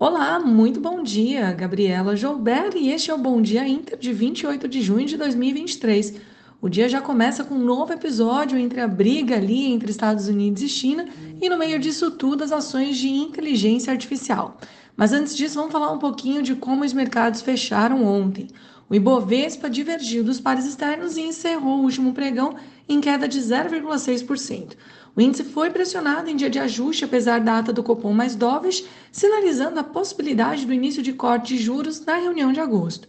[0.00, 4.68] Olá, muito bom dia, Gabriela Joubert, e este é o Bom Dia Inter de 28
[4.68, 6.20] de junho de 2023.
[6.62, 10.62] O dia já começa com um novo episódio entre a briga ali entre Estados Unidos
[10.62, 11.04] e China
[11.42, 14.56] e no meio disso tudo as ações de inteligência artificial.
[14.96, 18.46] Mas antes disso, vamos falar um pouquinho de como os mercados fecharam ontem.
[18.90, 22.56] O Ibovespa divergiu dos pares externos e encerrou o último pregão
[22.88, 24.76] em queda de 0,6%.
[25.14, 28.86] O índice foi pressionado em dia de ajuste, apesar da ata do Copom mais dovish,
[29.12, 33.06] sinalizando a possibilidade do início de corte de juros na reunião de agosto.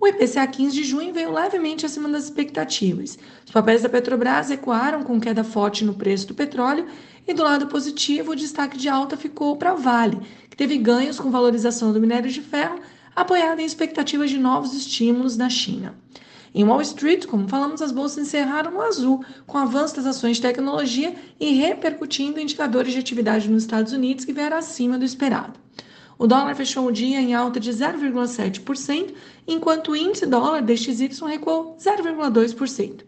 [0.00, 3.18] O IPCA 15 de junho veio levemente acima das expectativas.
[3.44, 6.86] Os papéis da Petrobras recuaram com queda forte no preço do petróleo
[7.28, 10.18] e do lado positivo, o destaque de alta ficou para a Vale,
[10.48, 12.80] que teve ganhos com valorização do minério de ferro,
[13.14, 15.94] apoiada em expectativas de novos estímulos na China.
[16.52, 20.42] Em Wall Street, como falamos, as bolsas encerraram no azul, com avanço das ações de
[20.42, 25.52] tecnologia e repercutindo indicadores de atividade nos Estados Unidos que vieram acima do esperado.
[26.18, 29.14] O dólar fechou o dia em alta de 0,7%,
[29.46, 33.04] enquanto o índice dólar DXY recuou 0,2%.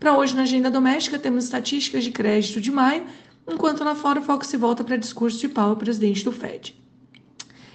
[0.00, 3.06] Para hoje, na agenda doméstica, temos estatísticas de crédito de maio,
[3.46, 6.74] enquanto lá fora o foco se volta para discurso de Powell, presidente do Fed.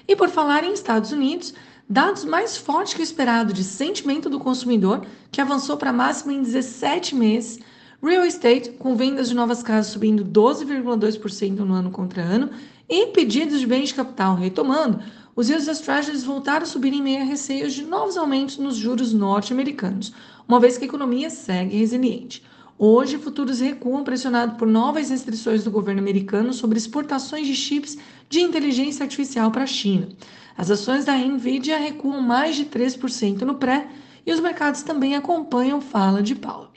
[0.07, 1.53] E por falar em Estados Unidos,
[1.91, 6.41] dados mais fortes que o esperado de sentimento do consumidor, que avançou para máxima em
[6.41, 7.59] 17 meses,
[8.01, 12.49] real estate, com vendas de novas casas subindo 12,2% no ano contra ano,
[12.87, 15.01] e pedidos de bens de capital retomando,
[15.35, 18.77] os yields das Treasuries voltaram a subir em meio a receios de novos aumentos nos
[18.77, 20.13] juros norte-americanos,
[20.47, 22.41] uma vez que a economia segue resiliente.
[22.83, 27.95] Hoje, futuros recuam pressionados por novas restrições do governo americano sobre exportações de chips
[28.27, 30.09] de inteligência artificial para a China.
[30.57, 33.87] As ações da Nvidia recuam mais de 3% no pré
[34.25, 36.70] e os mercados também acompanham fala de Paulo.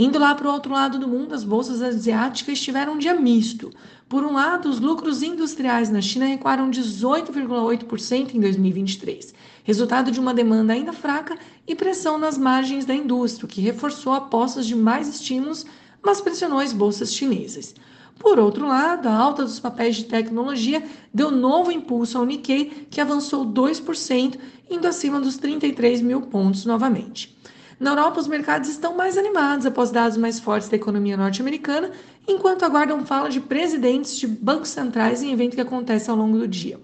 [0.00, 3.72] Indo lá para o outro lado do mundo, as bolsas asiáticas tiveram um dia misto.
[4.08, 10.32] Por um lado, os lucros industriais na China recuaram 18,8% em 2023, resultado de uma
[10.32, 15.66] demanda ainda fraca e pressão nas margens da indústria, que reforçou apostas de mais estímulos,
[16.00, 17.74] mas pressionou as bolsas chinesas.
[18.20, 20.80] Por outro lado, a alta dos papéis de tecnologia
[21.12, 24.38] deu novo impulso ao Nikkei, que avançou 2%,
[24.70, 27.36] indo acima dos 33 mil pontos novamente.
[27.78, 31.92] Na Europa, os mercados estão mais animados após dados mais fortes da economia norte-americana,
[32.26, 36.48] enquanto aguardam fala de presidentes de bancos centrais em evento que acontece ao longo do
[36.48, 36.80] dia.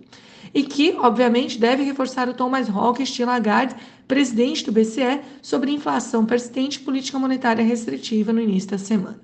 [0.54, 3.74] E que, obviamente, deve reforçar o tom mais hawkish de Lagarde,
[4.06, 9.18] presidente do BCE, sobre inflação persistente e política monetária restritiva no início da semana.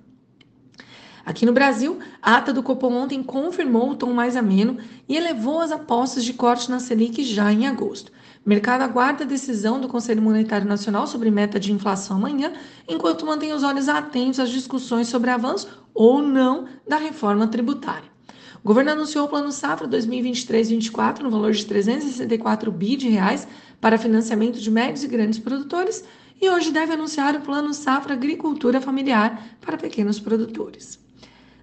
[1.24, 5.60] Aqui no Brasil, a ata do Copom ontem confirmou o tom mais ameno e elevou
[5.60, 8.10] as apostas de corte na Selic já em agosto.
[8.44, 12.52] O mercado aguarda a decisão do Conselho Monetário Nacional sobre meta de inflação amanhã,
[12.88, 18.08] enquanto mantém os olhos atentos às discussões sobre avanço ou não da reforma tributária.
[18.62, 23.46] O governo anunciou o Plano Safra 2023-24 no valor de 364 bi de reais
[23.78, 26.02] para financiamento de médios e grandes produtores
[26.40, 30.98] e hoje deve anunciar o Plano Safra Agricultura Familiar para pequenos produtores.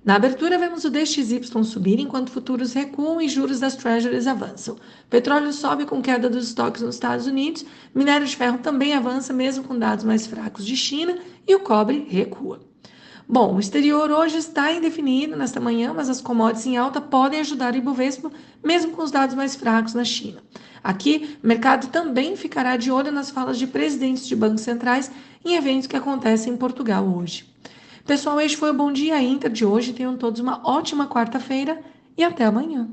[0.07, 4.77] Na abertura, vemos o DXY subir enquanto futuros recuam e juros das treasuries avançam.
[5.09, 9.65] petróleo sobe com queda dos estoques nos Estados Unidos, minério de ferro também avança, mesmo
[9.65, 12.61] com dados mais fracos de China, e o cobre recua.
[13.27, 17.73] Bom, o exterior hoje está indefinido nesta manhã, mas as commodities em alta podem ajudar
[17.73, 18.31] o Ibovespa,
[18.63, 20.41] mesmo com os dados mais fracos na China.
[20.81, 25.11] Aqui, o mercado também ficará de olho nas falas de presidentes de bancos centrais
[25.43, 27.56] em eventos que acontecem em Portugal hoje.
[28.07, 29.91] Pessoal, este foi o Bom Dia Inter de hoje.
[29.91, 31.83] Tenham todos uma ótima quarta-feira
[32.17, 32.87] e até amanhã.